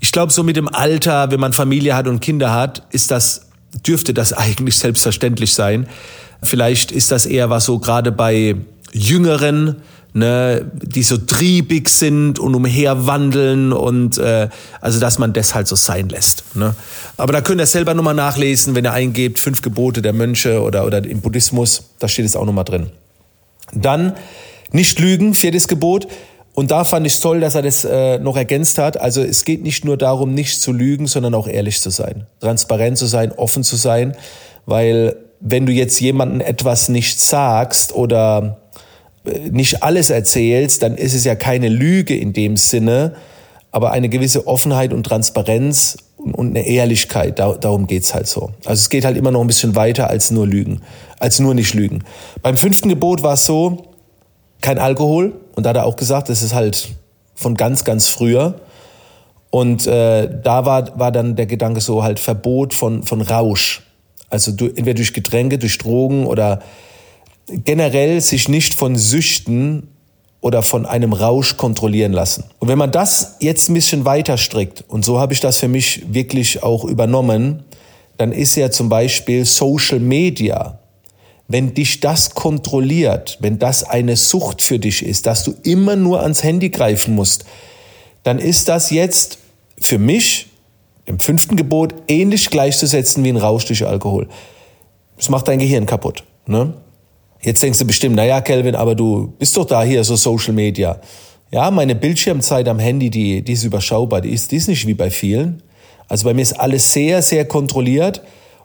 ich 0.00 0.12
glaube, 0.12 0.32
so 0.32 0.42
mit 0.42 0.56
dem 0.56 0.68
Alter, 0.68 1.30
wenn 1.30 1.40
man 1.40 1.52
Familie 1.52 1.96
hat 1.96 2.06
und 2.06 2.20
Kinder 2.20 2.52
hat, 2.52 2.82
ist 2.90 3.10
das, 3.10 3.48
dürfte 3.86 4.14
das 4.14 4.32
eigentlich 4.34 4.78
selbstverständlich 4.78 5.52
sein. 5.54 5.88
Vielleicht 6.42 6.92
ist 6.92 7.10
das 7.10 7.26
eher 7.26 7.50
was 7.50 7.64
so 7.64 7.78
gerade 7.78 8.12
bei 8.12 8.54
Jüngeren 8.92 9.76
ne, 10.12 10.70
die 10.74 11.02
so 11.02 11.16
triebig 11.16 11.88
sind 11.88 12.38
und 12.38 12.54
umherwandeln 12.54 13.72
und 13.72 14.18
äh, 14.18 14.48
also 14.80 15.00
dass 15.00 15.18
man 15.18 15.32
das 15.32 15.54
halt 15.54 15.68
so 15.68 15.76
sein 15.76 16.08
lässt. 16.08 16.56
Ne? 16.56 16.74
Aber 17.16 17.32
da 17.32 17.40
könnt 17.40 17.60
ihr 17.60 17.66
selber 17.66 17.94
nochmal 17.94 18.14
nachlesen, 18.14 18.74
wenn 18.74 18.84
ihr 18.84 18.92
eingebt, 18.92 19.38
fünf 19.38 19.62
Gebote 19.62 20.02
der 20.02 20.12
Mönche 20.12 20.62
oder, 20.62 20.86
oder 20.86 21.04
im 21.04 21.20
Buddhismus, 21.20 21.90
da 21.98 22.08
steht 22.08 22.26
es 22.26 22.36
auch 22.36 22.46
nochmal 22.46 22.64
drin. 22.64 22.90
Dann 23.72 24.14
nicht 24.72 24.98
lügen, 24.98 25.34
viertes 25.34 25.68
Gebot. 25.68 26.08
Und 26.54 26.72
da 26.72 26.82
fand 26.82 27.06
ich 27.06 27.20
toll, 27.20 27.38
dass 27.38 27.54
er 27.54 27.62
das 27.62 27.84
äh, 27.84 28.18
noch 28.18 28.36
ergänzt 28.36 28.78
hat. 28.78 29.00
Also 29.00 29.22
es 29.22 29.44
geht 29.44 29.62
nicht 29.62 29.84
nur 29.84 29.96
darum, 29.96 30.34
nicht 30.34 30.60
zu 30.60 30.72
lügen, 30.72 31.06
sondern 31.06 31.34
auch 31.34 31.46
ehrlich 31.46 31.80
zu 31.80 31.90
sein, 31.90 32.26
transparent 32.40 32.98
zu 32.98 33.06
sein, 33.06 33.30
offen 33.30 33.62
zu 33.62 33.76
sein, 33.76 34.16
weil 34.66 35.14
wenn 35.40 35.66
du 35.66 35.72
jetzt 35.72 36.00
jemandem 36.00 36.40
etwas 36.40 36.88
nicht 36.88 37.20
sagst 37.20 37.94
oder 37.94 38.58
nicht 39.50 39.82
alles 39.82 40.10
erzählst, 40.10 40.82
dann 40.82 40.96
ist 40.96 41.14
es 41.14 41.24
ja 41.24 41.34
keine 41.34 41.68
Lüge 41.68 42.16
in 42.16 42.32
dem 42.32 42.56
Sinne, 42.56 43.14
aber 43.70 43.92
eine 43.92 44.08
gewisse 44.08 44.46
Offenheit 44.46 44.92
und 44.92 45.04
Transparenz 45.04 45.98
und 46.16 46.50
eine 46.50 46.66
Ehrlichkeit, 46.66 47.38
darum 47.38 47.86
geht's 47.86 48.14
halt 48.14 48.26
so. 48.26 48.50
Also 48.64 48.80
es 48.80 48.90
geht 48.90 49.04
halt 49.04 49.16
immer 49.16 49.30
noch 49.30 49.40
ein 49.40 49.46
bisschen 49.46 49.76
weiter 49.76 50.10
als 50.10 50.30
nur 50.30 50.46
Lügen, 50.46 50.80
als 51.18 51.38
nur 51.38 51.54
nicht 51.54 51.74
Lügen. 51.74 52.02
Beim 52.42 52.56
fünften 52.56 52.88
Gebot 52.88 53.22
war 53.22 53.34
es 53.34 53.46
so, 53.46 53.88
kein 54.60 54.78
Alkohol. 54.78 55.34
Und 55.54 55.64
da 55.64 55.70
hat 55.70 55.76
er 55.76 55.86
auch 55.86 55.96
gesagt, 55.96 56.28
das 56.28 56.42
ist 56.42 56.54
halt 56.54 56.88
von 57.34 57.54
ganz, 57.54 57.84
ganz 57.84 58.08
früher. 58.08 58.60
Und 59.50 59.86
äh, 59.86 60.28
da 60.42 60.66
war, 60.66 60.98
war 60.98 61.12
dann 61.12 61.36
der 61.36 61.46
Gedanke 61.46 61.80
so 61.80 62.02
halt 62.02 62.18
Verbot 62.18 62.74
von, 62.74 63.02
von 63.02 63.22
Rausch. 63.22 63.82
Also 64.30 64.52
du, 64.52 64.66
entweder 64.66 64.94
durch 64.94 65.14
Getränke, 65.14 65.58
durch 65.58 65.78
Drogen 65.78 66.26
oder 66.26 66.60
generell 67.50 68.20
sich 68.20 68.48
nicht 68.48 68.74
von 68.74 68.96
Süchten 68.96 69.88
oder 70.40 70.62
von 70.62 70.86
einem 70.86 71.12
Rausch 71.12 71.56
kontrollieren 71.56 72.12
lassen. 72.12 72.44
Und 72.58 72.68
wenn 72.68 72.78
man 72.78 72.92
das 72.92 73.36
jetzt 73.40 73.68
ein 73.68 73.74
bisschen 73.74 74.04
weiter 74.04 74.38
strickt, 74.38 74.84
und 74.88 75.04
so 75.04 75.18
habe 75.18 75.32
ich 75.32 75.40
das 75.40 75.58
für 75.58 75.68
mich 75.68 76.12
wirklich 76.12 76.62
auch 76.62 76.84
übernommen, 76.84 77.64
dann 78.18 78.32
ist 78.32 78.56
ja 78.56 78.70
zum 78.70 78.88
Beispiel 78.88 79.44
Social 79.44 80.00
Media, 80.00 80.78
wenn 81.48 81.74
dich 81.74 82.00
das 82.00 82.34
kontrolliert, 82.34 83.38
wenn 83.40 83.58
das 83.58 83.82
eine 83.82 84.16
Sucht 84.16 84.60
für 84.60 84.78
dich 84.78 85.04
ist, 85.04 85.26
dass 85.26 85.44
du 85.44 85.54
immer 85.62 85.96
nur 85.96 86.20
ans 86.22 86.42
Handy 86.42 86.68
greifen 86.68 87.14
musst, 87.14 87.46
dann 88.22 88.38
ist 88.38 88.68
das 88.68 88.90
jetzt 88.90 89.38
für 89.80 89.98
mich 89.98 90.46
im 91.06 91.18
fünften 91.18 91.56
Gebot 91.56 91.94
ähnlich 92.06 92.50
gleichzusetzen 92.50 93.24
wie 93.24 93.30
ein 93.30 93.38
Rausch 93.38 93.64
durch 93.64 93.86
Alkohol. 93.86 94.28
Das 95.16 95.30
macht 95.30 95.48
dein 95.48 95.58
Gehirn 95.58 95.86
kaputt. 95.86 96.24
Ne? 96.46 96.74
Jetzt 97.40 97.62
denkst 97.62 97.78
du 97.78 97.86
bestimmt, 97.86 98.16
naja, 98.16 98.40
Kelvin, 98.40 98.74
aber 98.74 98.94
du 98.94 99.32
bist 99.38 99.56
doch 99.56 99.64
da 99.64 99.82
hier 99.82 100.02
so 100.04 100.16
Social 100.16 100.52
Media. 100.52 101.00
Ja, 101.50 101.70
meine 101.70 101.94
Bildschirmzeit 101.94 102.68
am 102.68 102.78
Handy, 102.78 103.10
die, 103.10 103.42
die 103.42 103.52
ist 103.52 103.64
überschaubar, 103.64 104.20
die 104.20 104.30
ist, 104.30 104.50
die 104.50 104.56
ist 104.56 104.68
nicht 104.68 104.86
wie 104.86 104.94
bei 104.94 105.10
vielen. 105.10 105.62
Also 106.08 106.24
bei 106.24 106.34
mir 106.34 106.42
ist 106.42 106.58
alles 106.58 106.92
sehr, 106.92 107.22
sehr 107.22 107.44
kontrolliert. 107.46 108.22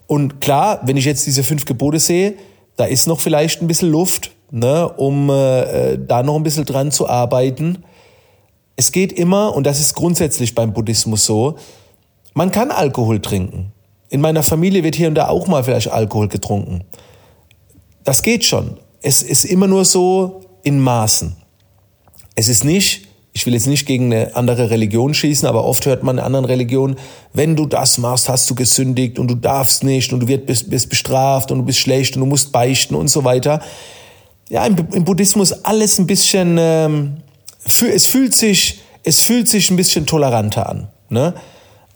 Und 0.07 0.41
klar, 0.41 0.81
wenn 0.83 0.97
ich 0.97 1.05
jetzt 1.05 1.25
diese 1.25 1.43
fünf 1.43 1.65
Gebote 1.65 1.99
sehe, 1.99 2.33
da 2.75 2.85
ist 2.85 3.07
noch 3.07 3.19
vielleicht 3.19 3.61
ein 3.61 3.67
bisschen 3.67 3.89
Luft, 3.89 4.31
ne, 4.51 4.89
um 4.89 5.29
äh, 5.29 5.97
da 5.97 6.23
noch 6.23 6.35
ein 6.35 6.43
bisschen 6.43 6.65
dran 6.65 6.91
zu 6.91 7.07
arbeiten. 7.07 7.83
Es 8.75 8.91
geht 8.91 9.13
immer, 9.13 9.55
und 9.55 9.65
das 9.65 9.79
ist 9.79 9.93
grundsätzlich 9.93 10.55
beim 10.55 10.73
Buddhismus 10.73 11.25
so, 11.25 11.55
man 12.33 12.51
kann 12.51 12.71
Alkohol 12.71 13.19
trinken. 13.19 13.71
In 14.09 14.19
meiner 14.21 14.43
Familie 14.43 14.83
wird 14.83 14.95
hier 14.95 15.07
und 15.07 15.15
da 15.15 15.27
auch 15.27 15.47
mal 15.47 15.63
vielleicht 15.63 15.91
Alkohol 15.91 16.27
getrunken. 16.27 16.83
Das 18.03 18.21
geht 18.21 18.43
schon. 18.43 18.77
Es 19.01 19.21
ist 19.21 19.45
immer 19.45 19.67
nur 19.67 19.85
so 19.85 20.41
in 20.63 20.79
Maßen. 20.79 21.35
Es 22.35 22.47
ist 22.47 22.63
nicht, 22.63 23.07
ich 23.33 23.45
will 23.45 23.53
jetzt 23.53 23.67
nicht 23.67 23.85
gegen 23.85 24.13
eine 24.13 24.35
andere 24.35 24.69
Religion 24.69 25.13
schießen, 25.13 25.47
aber 25.47 25.65
oft 25.65 25.85
hört 25.85 26.03
man 26.03 26.17
in 26.17 26.23
anderen 26.23 26.45
Religionen, 26.45 26.97
wenn 27.33 27.55
du 27.55 27.65
das 27.65 27.97
machst, 27.97 28.29
hast 28.29 28.49
du 28.49 28.55
gesündigt 28.55 29.19
und 29.19 29.27
du 29.27 29.35
darfst 29.35 29.83
nicht 29.83 30.13
und 30.13 30.21
du 30.21 30.27
wirst, 30.27 30.69
bist 30.69 30.89
bestraft 30.89 31.51
und 31.51 31.59
du 31.59 31.65
bist 31.65 31.79
schlecht 31.79 32.15
und 32.15 32.21
du 32.21 32.25
musst 32.25 32.51
beichten 32.51 32.95
und 32.95 33.07
so 33.07 33.23
weiter. 33.23 33.61
Ja, 34.49 34.65
im, 34.65 34.75
im 34.93 35.03
Buddhismus 35.03 35.51
alles 35.63 35.99
ein 35.99 36.07
bisschen, 36.07 36.57
ähm, 36.59 37.17
es 37.65 38.05
fühlt 38.05 38.35
sich, 38.35 38.81
es 39.03 39.21
fühlt 39.21 39.47
sich 39.47 39.71
ein 39.71 39.77
bisschen 39.77 40.05
toleranter 40.05 40.69
an. 40.69 40.87
Ne? 41.09 41.33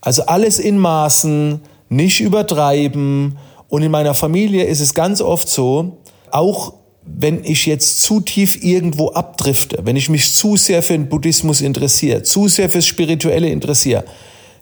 Also 0.00 0.26
alles 0.26 0.58
in 0.58 0.78
Maßen, 0.78 1.60
nicht 1.88 2.20
übertreiben 2.20 3.38
und 3.68 3.82
in 3.82 3.90
meiner 3.90 4.14
Familie 4.14 4.64
ist 4.64 4.80
es 4.80 4.94
ganz 4.94 5.20
oft 5.20 5.48
so, 5.48 5.98
auch 6.30 6.74
wenn 7.04 7.44
ich 7.44 7.66
jetzt 7.66 8.02
zu 8.02 8.20
tief 8.20 8.62
irgendwo 8.62 9.10
abdrifte, 9.10 9.78
wenn 9.84 9.96
ich 9.96 10.08
mich 10.08 10.34
zu 10.34 10.56
sehr 10.56 10.82
für 10.82 10.92
den 10.92 11.08
Buddhismus 11.08 11.60
interessiere, 11.60 12.22
zu 12.22 12.48
sehr 12.48 12.68
fürs 12.68 12.86
Spirituelle 12.86 13.48
interessiere, 13.48 14.04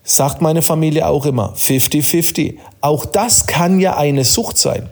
sagt 0.03 0.41
meine 0.41 0.63
Familie 0.63 1.09
auch 1.09 1.27
immer 1.27 1.55
50-50. 1.55 2.57
Auch 2.81 3.05
das 3.05 3.47
kann 3.47 3.81
ja 3.81 3.97
eine 3.97 4.25
Sucht 4.25 4.59
sein. 4.59 4.91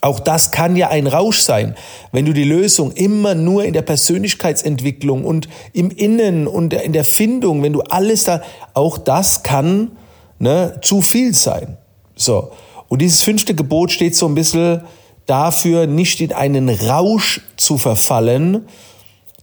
Auch 0.00 0.20
das 0.20 0.50
kann 0.50 0.76
ja 0.76 0.88
ein 0.88 1.06
Rausch 1.06 1.38
sein, 1.38 1.76
wenn 2.12 2.26
du 2.26 2.34
die 2.34 2.44
Lösung 2.44 2.92
immer 2.92 3.34
nur 3.34 3.64
in 3.64 3.72
der 3.72 3.82
Persönlichkeitsentwicklung 3.82 5.24
und 5.24 5.48
im 5.72 5.90
Innen 5.90 6.46
und 6.46 6.74
in 6.74 6.92
der 6.92 7.04
Findung, 7.04 7.62
wenn 7.62 7.72
du 7.72 7.80
alles 7.80 8.24
da, 8.24 8.42
auch 8.74 8.98
das 8.98 9.42
kann 9.42 9.92
ne, 10.38 10.78
zu 10.82 11.00
viel 11.00 11.34
sein. 11.34 11.78
So. 12.16 12.50
Und 12.94 13.02
dieses 13.02 13.24
fünfte 13.24 13.56
Gebot 13.56 13.90
steht 13.90 14.14
so 14.14 14.28
ein 14.28 14.36
bisschen 14.36 14.82
dafür, 15.26 15.88
nicht 15.88 16.20
in 16.20 16.32
einen 16.32 16.68
Rausch 16.68 17.40
zu 17.56 17.76
verfallen, 17.76 18.68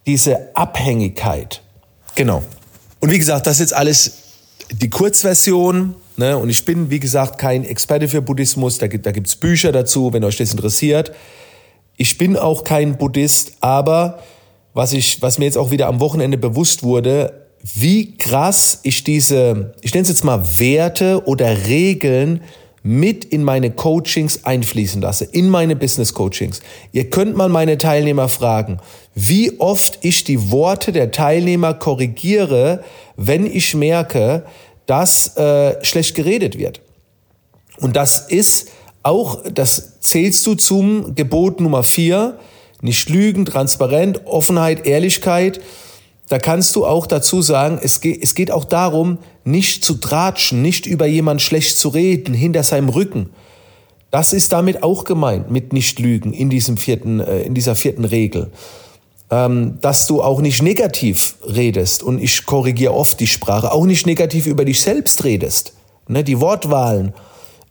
diese 0.05 0.55
Abhängigkeit. 0.55 1.61
Genau. 2.15 2.43
Und 3.01 3.11
wie 3.11 3.17
gesagt, 3.17 3.47
das 3.47 3.55
ist 3.55 3.59
jetzt 3.59 3.73
alles 3.73 4.13
die 4.71 4.89
Kurzversion. 4.89 5.95
Ne? 6.15 6.37
Und 6.37 6.49
ich 6.49 6.63
bin, 6.63 6.89
wie 6.91 7.01
gesagt, 7.01 7.39
kein 7.39 7.65
Experte 7.65 8.07
für 8.07 8.21
Buddhismus. 8.21 8.77
Da 8.77 8.87
gibt 8.87 9.05
es 9.05 9.35
Bücher 9.35 9.73
dazu, 9.73 10.13
wenn 10.13 10.23
euch 10.23 10.37
das 10.37 10.51
interessiert. 10.51 11.11
Ich 11.97 12.17
bin 12.17 12.37
auch 12.37 12.63
kein 12.63 12.97
Buddhist, 12.97 13.51
aber 13.59 14.19
was, 14.73 14.93
ich, 14.93 15.21
was 15.21 15.39
mir 15.39 15.43
jetzt 15.43 15.57
auch 15.57 15.71
wieder 15.71 15.87
am 15.87 15.99
Wochenende 15.99 16.37
bewusst 16.37 16.83
wurde, 16.83 17.49
wie 17.75 18.15
krass 18.15 18.79
ich 18.83 19.03
diese, 19.03 19.73
ich 19.81 19.93
nenne 19.93 20.03
es 20.03 20.07
jetzt 20.07 20.23
mal 20.23 20.41
Werte 20.57 21.27
oder 21.27 21.67
Regeln 21.67 22.39
mit 22.83 23.25
in 23.25 23.43
meine 23.43 23.71
Coachings 23.71 24.43
einfließen 24.43 25.01
lasse, 25.01 25.25
in 25.25 25.49
meine 25.49 25.75
Business 25.75 26.13
Coachings. 26.13 26.61
Ihr 26.91 27.09
könnt 27.09 27.35
mal 27.35 27.49
meine 27.49 27.77
Teilnehmer 27.77 28.27
fragen, 28.27 28.79
wie 29.13 29.59
oft 29.59 29.99
ich 30.01 30.23
die 30.23 30.51
Worte 30.51 30.91
der 30.91 31.11
Teilnehmer 31.11 31.73
korrigiere, 31.73 32.83
wenn 33.17 33.45
ich 33.45 33.75
merke, 33.75 34.45
dass 34.87 35.37
äh, 35.37 35.83
schlecht 35.83 36.15
geredet 36.15 36.57
wird. 36.57 36.81
Und 37.77 37.95
das 37.95 38.27
ist 38.29 38.69
auch, 39.03 39.43
das 39.51 39.99
zählst 39.99 40.45
du 40.45 40.55
zum 40.55 41.15
Gebot 41.15 41.59
Nummer 41.59 41.83
vier, 41.83 42.39
nicht 42.81 43.09
lügen, 43.09 43.45
transparent, 43.45 44.25
Offenheit, 44.25 44.85
Ehrlichkeit 44.87 45.61
da 46.31 46.39
kannst 46.39 46.77
du 46.77 46.85
auch 46.85 47.07
dazu 47.07 47.41
sagen, 47.41 47.77
es 47.83 47.99
geht, 47.99 48.23
es 48.23 48.35
geht 48.35 48.51
auch 48.51 48.63
darum, 48.63 49.17
nicht 49.43 49.83
zu 49.83 49.95
tratschen, 49.95 50.61
nicht 50.61 50.85
über 50.85 51.05
jemand 51.05 51.41
schlecht 51.41 51.77
zu 51.77 51.89
reden, 51.89 52.33
hinter 52.33 52.63
seinem 52.63 52.87
Rücken. 52.87 53.31
Das 54.11 54.31
ist 54.31 54.53
damit 54.53 54.81
auch 54.81 55.03
gemeint, 55.03 55.51
mit 55.51 55.73
nicht 55.73 55.99
lügen 55.99 56.31
in 56.31 56.49
diesem 56.49 56.77
vierten, 56.77 57.19
äh, 57.19 57.41
in 57.41 57.53
dieser 57.53 57.75
vierten 57.75 58.05
Regel. 58.05 58.49
Ähm, 59.29 59.79
dass 59.81 60.07
du 60.07 60.23
auch 60.23 60.39
nicht 60.39 60.61
negativ 60.61 61.35
redest 61.45 62.01
und 62.01 62.23
ich 62.23 62.45
korrigiere 62.45 62.93
oft 62.93 63.19
die 63.19 63.27
Sprache, 63.27 63.69
auch 63.69 63.85
nicht 63.85 64.05
negativ 64.05 64.45
über 64.45 64.63
dich 64.63 64.81
selbst 64.81 65.25
redest. 65.25 65.73
Ne, 66.07 66.23
die 66.23 66.39
Wortwahlen. 66.39 67.13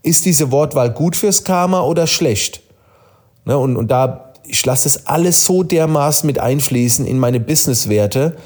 Ist 0.02 0.26
diese 0.26 0.52
Wortwahl 0.52 0.90
gut 0.90 1.16
fürs 1.16 1.44
Karma 1.44 1.80
oder 1.80 2.06
schlecht? 2.06 2.60
Ne, 3.46 3.56
und, 3.56 3.78
und 3.78 3.90
da 3.90 4.29
ich 4.46 4.64
lasse 4.64 4.84
das 4.84 5.06
alles 5.06 5.44
so 5.44 5.62
dermaßen 5.62 6.26
mit 6.26 6.38
einfließen 6.38 7.06
in 7.06 7.18
meine 7.18 7.40
Businesswerte. 7.40 8.36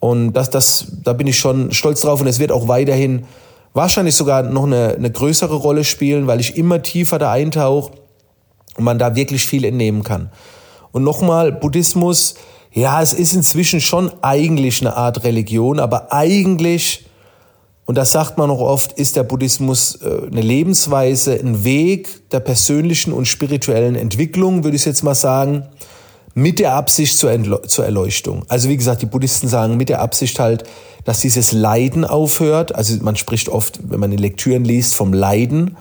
Und 0.00 0.32
das, 0.32 0.50
das, 0.50 0.86
da 1.02 1.12
bin 1.12 1.26
ich 1.26 1.38
schon 1.38 1.72
stolz 1.72 2.02
drauf 2.02 2.20
und 2.20 2.26
es 2.26 2.38
wird 2.38 2.52
auch 2.52 2.68
weiterhin 2.68 3.24
wahrscheinlich 3.72 4.14
sogar 4.14 4.42
noch 4.42 4.64
eine, 4.64 4.94
eine 4.94 5.10
größere 5.10 5.54
Rolle 5.54 5.84
spielen, 5.84 6.26
weil 6.26 6.40
ich 6.40 6.56
immer 6.56 6.82
tiefer 6.82 7.18
da 7.18 7.32
eintauche 7.32 7.92
und 8.76 8.84
man 8.84 8.98
da 8.98 9.16
wirklich 9.16 9.46
viel 9.46 9.64
entnehmen 9.64 10.02
kann. 10.02 10.30
Und 10.92 11.02
nochmal, 11.02 11.52
Buddhismus, 11.52 12.34
ja, 12.72 13.00
es 13.02 13.12
ist 13.12 13.34
inzwischen 13.34 13.80
schon 13.80 14.10
eigentlich 14.22 14.80
eine 14.80 14.96
Art 14.96 15.24
Religion, 15.24 15.80
aber 15.80 16.12
eigentlich 16.12 17.06
und 17.86 17.98
das 17.98 18.12
sagt 18.12 18.38
man 18.38 18.50
auch 18.50 18.60
oft, 18.60 18.92
ist 18.92 19.16
der 19.16 19.24
Buddhismus 19.24 19.96
äh, 19.96 20.26
eine 20.30 20.40
Lebensweise, 20.40 21.34
ein 21.34 21.64
Weg 21.64 22.30
der 22.30 22.40
persönlichen 22.40 23.12
und 23.12 23.26
spirituellen 23.26 23.94
Entwicklung, 23.94 24.64
würde 24.64 24.76
ich 24.76 24.84
jetzt 24.84 25.02
mal 25.02 25.14
sagen, 25.14 25.64
mit 26.34 26.58
der 26.58 26.74
Absicht 26.74 27.16
zur, 27.16 27.62
zur 27.64 27.84
Erleuchtung. 27.84 28.44
Also 28.48 28.68
wie 28.68 28.76
gesagt, 28.76 29.02
die 29.02 29.06
Buddhisten 29.06 29.48
sagen 29.48 29.76
mit 29.76 29.88
der 29.88 30.00
Absicht 30.00 30.40
halt, 30.40 30.64
dass 31.04 31.20
dieses 31.20 31.52
Leiden 31.52 32.04
aufhört. 32.04 32.74
Also 32.74 33.02
man 33.02 33.16
spricht 33.16 33.48
oft, 33.48 33.78
wenn 33.88 34.00
man 34.00 34.10
in 34.10 34.18
Lektüren 34.18 34.64
liest, 34.64 34.94
vom 34.94 35.12
Leiden. 35.12 35.76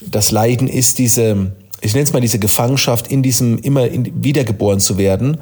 Das 0.00 0.32
Leiden 0.32 0.66
ist 0.66 0.98
diese, 0.98 1.52
ich 1.82 1.92
nenne 1.92 2.04
es 2.04 2.12
mal 2.12 2.20
diese 2.20 2.38
Gefangenschaft, 2.38 3.08
in 3.08 3.22
diesem 3.22 3.58
immer 3.58 3.86
in, 3.86 4.24
wiedergeboren 4.24 4.80
zu 4.80 4.98
werden. 4.98 5.38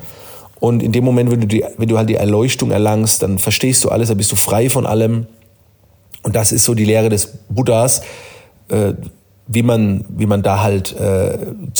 Und 0.58 0.82
in 0.82 0.92
dem 0.92 1.04
Moment, 1.04 1.30
wenn 1.30 1.40
du, 1.40 1.46
die, 1.46 1.64
wenn 1.78 1.88
du 1.88 1.96
halt 1.96 2.10
die 2.10 2.16
Erleuchtung 2.16 2.70
erlangst, 2.70 3.22
dann 3.22 3.38
verstehst 3.38 3.84
du 3.84 3.88
alles, 3.88 4.08
dann 4.08 4.18
bist 4.18 4.32
du 4.32 4.36
frei 4.36 4.68
von 4.68 4.84
allem. 4.84 5.26
Und 6.22 6.36
das 6.36 6.52
ist 6.52 6.64
so 6.64 6.74
die 6.74 6.84
Lehre 6.84 7.08
des 7.08 7.28
Buddhas, 7.48 8.02
äh, 8.68 8.94
wie 9.46 9.62
man, 9.62 10.04
wie 10.08 10.26
man 10.26 10.42
da 10.42 10.62
halt 10.62 10.94
äh, 10.98 11.38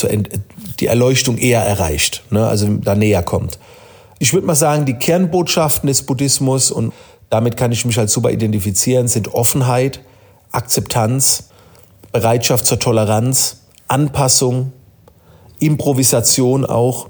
Ent 0.09 0.31
die 0.81 0.87
Erleuchtung 0.87 1.37
eher 1.37 1.61
erreicht, 1.61 2.25
ne? 2.31 2.47
also 2.47 2.67
da 2.79 2.95
näher 2.95 3.23
kommt. 3.23 3.59
Ich 4.19 4.33
würde 4.33 4.47
mal 4.47 4.55
sagen, 4.55 4.87
die 4.87 4.95
Kernbotschaften 4.95 5.87
des 5.87 6.03
Buddhismus, 6.03 6.71
und 6.71 6.93
damit 7.29 7.57
kann 7.57 7.71
ich 7.71 7.85
mich 7.85 7.99
halt 7.99 8.11
super 8.11 8.31
identifizieren, 8.31 9.09
sind 9.09 9.33
Offenheit, 9.35 10.01
Akzeptanz, 10.53 11.51
Bereitschaft 12.13 12.67
zur 12.67 12.79
Toleranz, 12.79 13.61
Anpassung, 13.89 14.73
Improvisation 15.59 16.65
auch. 16.65 17.09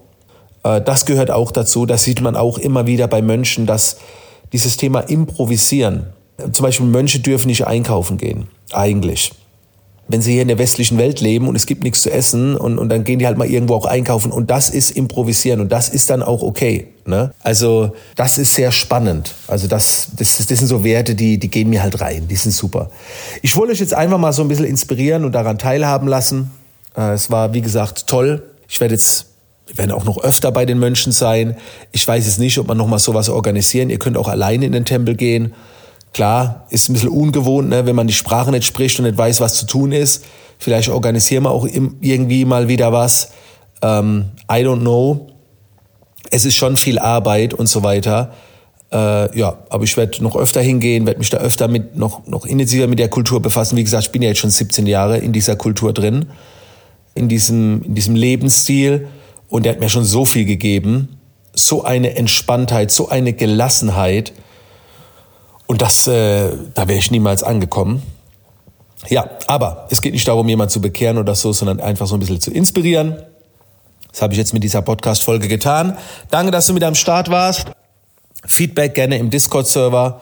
Äh, 0.62 0.82
das 0.82 1.06
gehört 1.06 1.30
auch 1.30 1.52
dazu. 1.52 1.86
Das 1.86 2.04
sieht 2.04 2.20
man 2.20 2.36
auch 2.36 2.58
immer 2.58 2.86
wieder 2.86 3.08
bei 3.08 3.22
Mönchen, 3.22 3.66
dass 3.66 3.96
dieses 4.52 4.76
Thema 4.76 5.00
Improvisieren, 5.00 6.12
zum 6.52 6.64
Beispiel 6.64 6.86
Mönche 6.86 7.20
dürfen 7.20 7.48
nicht 7.48 7.66
einkaufen 7.66 8.18
gehen, 8.18 8.48
eigentlich. 8.72 9.32
Wenn 10.08 10.22
sie 10.22 10.32
hier 10.32 10.42
in 10.42 10.48
der 10.48 10.58
westlichen 10.58 10.98
Welt 10.98 11.20
leben 11.20 11.46
und 11.46 11.54
es 11.54 11.66
gibt 11.66 11.84
nichts 11.84 12.02
zu 12.02 12.10
essen 12.10 12.56
und, 12.56 12.78
und 12.78 12.88
dann 12.88 13.04
gehen 13.04 13.20
die 13.20 13.26
halt 13.26 13.38
mal 13.38 13.48
irgendwo 13.48 13.74
auch 13.74 13.84
einkaufen 13.84 14.32
und 14.32 14.50
das 14.50 14.68
ist 14.68 14.90
improvisieren 14.90 15.60
und 15.60 15.70
das 15.70 15.88
ist 15.88 16.10
dann 16.10 16.24
auch 16.24 16.42
okay. 16.42 16.88
Ne? 17.06 17.32
Also 17.44 17.92
das 18.16 18.36
ist 18.36 18.56
sehr 18.56 18.72
spannend. 18.72 19.34
Also 19.46 19.68
das, 19.68 20.08
das, 20.16 20.38
das 20.38 20.58
sind 20.58 20.66
so 20.66 20.82
Werte, 20.82 21.14
die, 21.14 21.38
die 21.38 21.48
gehen 21.48 21.70
mir 21.70 21.82
halt 21.82 22.00
rein. 22.00 22.26
Die 22.26 22.34
sind 22.34 22.50
super. 22.50 22.90
Ich 23.42 23.54
wollte 23.54 23.72
euch 23.72 23.78
jetzt 23.78 23.94
einfach 23.94 24.18
mal 24.18 24.32
so 24.32 24.42
ein 24.42 24.48
bisschen 24.48 24.64
inspirieren 24.64 25.24
und 25.24 25.32
daran 25.32 25.58
teilhaben 25.58 26.08
lassen. 26.08 26.50
Äh, 26.96 27.12
es 27.12 27.30
war, 27.30 27.54
wie 27.54 27.60
gesagt, 27.60 28.08
toll. 28.08 28.42
Ich 28.68 28.80
werde 28.80 28.94
jetzt 28.94 29.26
wir 29.70 29.78
werden 29.78 29.92
auch 29.92 30.04
noch 30.04 30.18
öfter 30.18 30.50
bei 30.50 30.66
den 30.66 30.80
Mönchen 30.80 31.12
sein. 31.12 31.56
Ich 31.92 32.06
weiß 32.06 32.26
jetzt 32.26 32.40
nicht, 32.40 32.58
ob 32.58 32.66
man 32.66 32.76
noch 32.76 32.88
mal 32.88 32.98
sowas 32.98 33.28
organisieren. 33.28 33.88
Ihr 33.88 34.00
könnt 34.00 34.16
auch 34.16 34.26
alleine 34.26 34.66
in 34.66 34.72
den 34.72 34.84
Tempel 34.84 35.14
gehen. 35.14 35.54
Klar, 36.12 36.66
ist 36.70 36.88
ein 36.88 36.94
bisschen 36.94 37.08
ungewohnt, 37.08 37.68
ne, 37.68 37.86
wenn 37.86 37.94
man 37.94 38.06
die 38.06 38.12
Sprache 38.12 38.50
nicht 38.50 38.64
spricht 38.64 38.98
und 38.98 39.06
nicht 39.06 39.16
weiß, 39.16 39.40
was 39.40 39.54
zu 39.54 39.66
tun 39.66 39.92
ist. 39.92 40.24
Vielleicht 40.58 40.88
organisieren 40.88 41.44
wir 41.44 41.50
auch 41.50 41.66
irgendwie 41.66 42.44
mal 42.44 42.68
wieder 42.68 42.92
was. 42.92 43.32
Ähm, 43.80 44.26
I 44.50 44.56
don't 44.56 44.80
know. 44.80 45.28
Es 46.30 46.44
ist 46.44 46.56
schon 46.56 46.76
viel 46.76 46.98
Arbeit 46.98 47.54
und 47.54 47.68
so 47.68 47.82
weiter. 47.82 48.32
Äh, 48.92 49.38
ja, 49.38 49.58
aber 49.68 49.84
ich 49.84 49.96
werde 49.96 50.22
noch 50.22 50.36
öfter 50.36 50.60
hingehen, 50.60 51.06
werde 51.06 51.20
mich 51.20 51.30
da 51.30 51.38
öfter 51.38 51.68
mit 51.68 51.96
noch 51.96 52.26
noch 52.26 52.44
intensiver 52.44 52.88
mit 52.88 52.98
der 52.98 53.08
Kultur 53.08 53.40
befassen. 53.40 53.76
Wie 53.76 53.84
gesagt, 53.84 54.06
ich 54.06 54.12
bin 54.12 54.22
ja 54.22 54.28
jetzt 54.28 54.38
schon 54.38 54.50
17 54.50 54.86
Jahre 54.86 55.18
in 55.18 55.32
dieser 55.32 55.54
Kultur 55.54 55.92
drin, 55.92 56.26
in 57.14 57.28
diesem 57.28 57.82
in 57.84 57.94
diesem 57.94 58.16
Lebensstil 58.16 59.06
und 59.48 59.64
der 59.64 59.74
hat 59.74 59.80
mir 59.80 59.88
schon 59.88 60.04
so 60.04 60.24
viel 60.24 60.44
gegeben, 60.44 61.20
so 61.54 61.84
eine 61.84 62.16
Entspanntheit, 62.16 62.90
so 62.90 63.08
eine 63.08 63.32
Gelassenheit 63.32 64.32
und 65.70 65.82
das, 65.82 66.08
äh, 66.08 66.50
da 66.74 66.88
wäre 66.88 66.98
ich 66.98 67.12
niemals 67.12 67.44
angekommen. 67.44 68.02
Ja, 69.08 69.30
aber 69.46 69.86
es 69.90 70.02
geht 70.02 70.14
nicht 70.14 70.26
darum, 70.26 70.48
jemanden 70.48 70.72
zu 70.72 70.80
bekehren 70.80 71.16
oder 71.16 71.36
so, 71.36 71.52
sondern 71.52 71.78
einfach 71.78 72.08
so 72.08 72.16
ein 72.16 72.18
bisschen 72.18 72.40
zu 72.40 72.50
inspirieren. 72.50 73.22
Das 74.10 74.20
habe 74.20 74.32
ich 74.32 74.38
jetzt 74.40 74.52
mit 74.52 74.64
dieser 74.64 74.82
Podcast-Folge 74.82 75.46
getan. 75.46 75.96
Danke, 76.28 76.50
dass 76.50 76.66
du 76.66 76.72
mit 76.72 76.82
am 76.82 76.96
Start 76.96 77.30
warst. 77.30 77.68
Feedback 78.44 78.96
gerne 78.96 79.18
im 79.18 79.30
Discord-Server. 79.30 80.20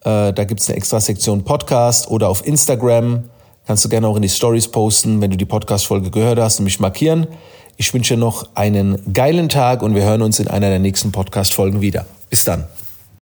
Äh, 0.00 0.32
da 0.32 0.44
gibt's 0.44 0.70
eine 0.70 0.78
extra 0.78 0.98
Sektion 0.98 1.44
Podcast 1.44 2.08
oder 2.08 2.30
auf 2.30 2.46
Instagram. 2.46 3.24
Kannst 3.66 3.84
du 3.84 3.90
gerne 3.90 4.08
auch 4.08 4.16
in 4.16 4.22
die 4.22 4.30
Stories 4.30 4.68
posten, 4.68 5.20
wenn 5.20 5.30
du 5.30 5.36
die 5.36 5.44
Podcast-Folge 5.44 6.10
gehört 6.10 6.38
hast 6.38 6.58
und 6.58 6.64
mich 6.64 6.80
markieren. 6.80 7.26
Ich 7.76 7.92
wünsche 7.92 8.16
noch 8.16 8.48
einen 8.54 9.12
geilen 9.12 9.50
Tag 9.50 9.82
und 9.82 9.94
wir 9.94 10.04
hören 10.04 10.22
uns 10.22 10.40
in 10.40 10.48
einer 10.48 10.70
der 10.70 10.78
nächsten 10.78 11.12
Podcast-Folgen 11.12 11.82
wieder. 11.82 12.06
Bis 12.30 12.44
dann. 12.44 12.64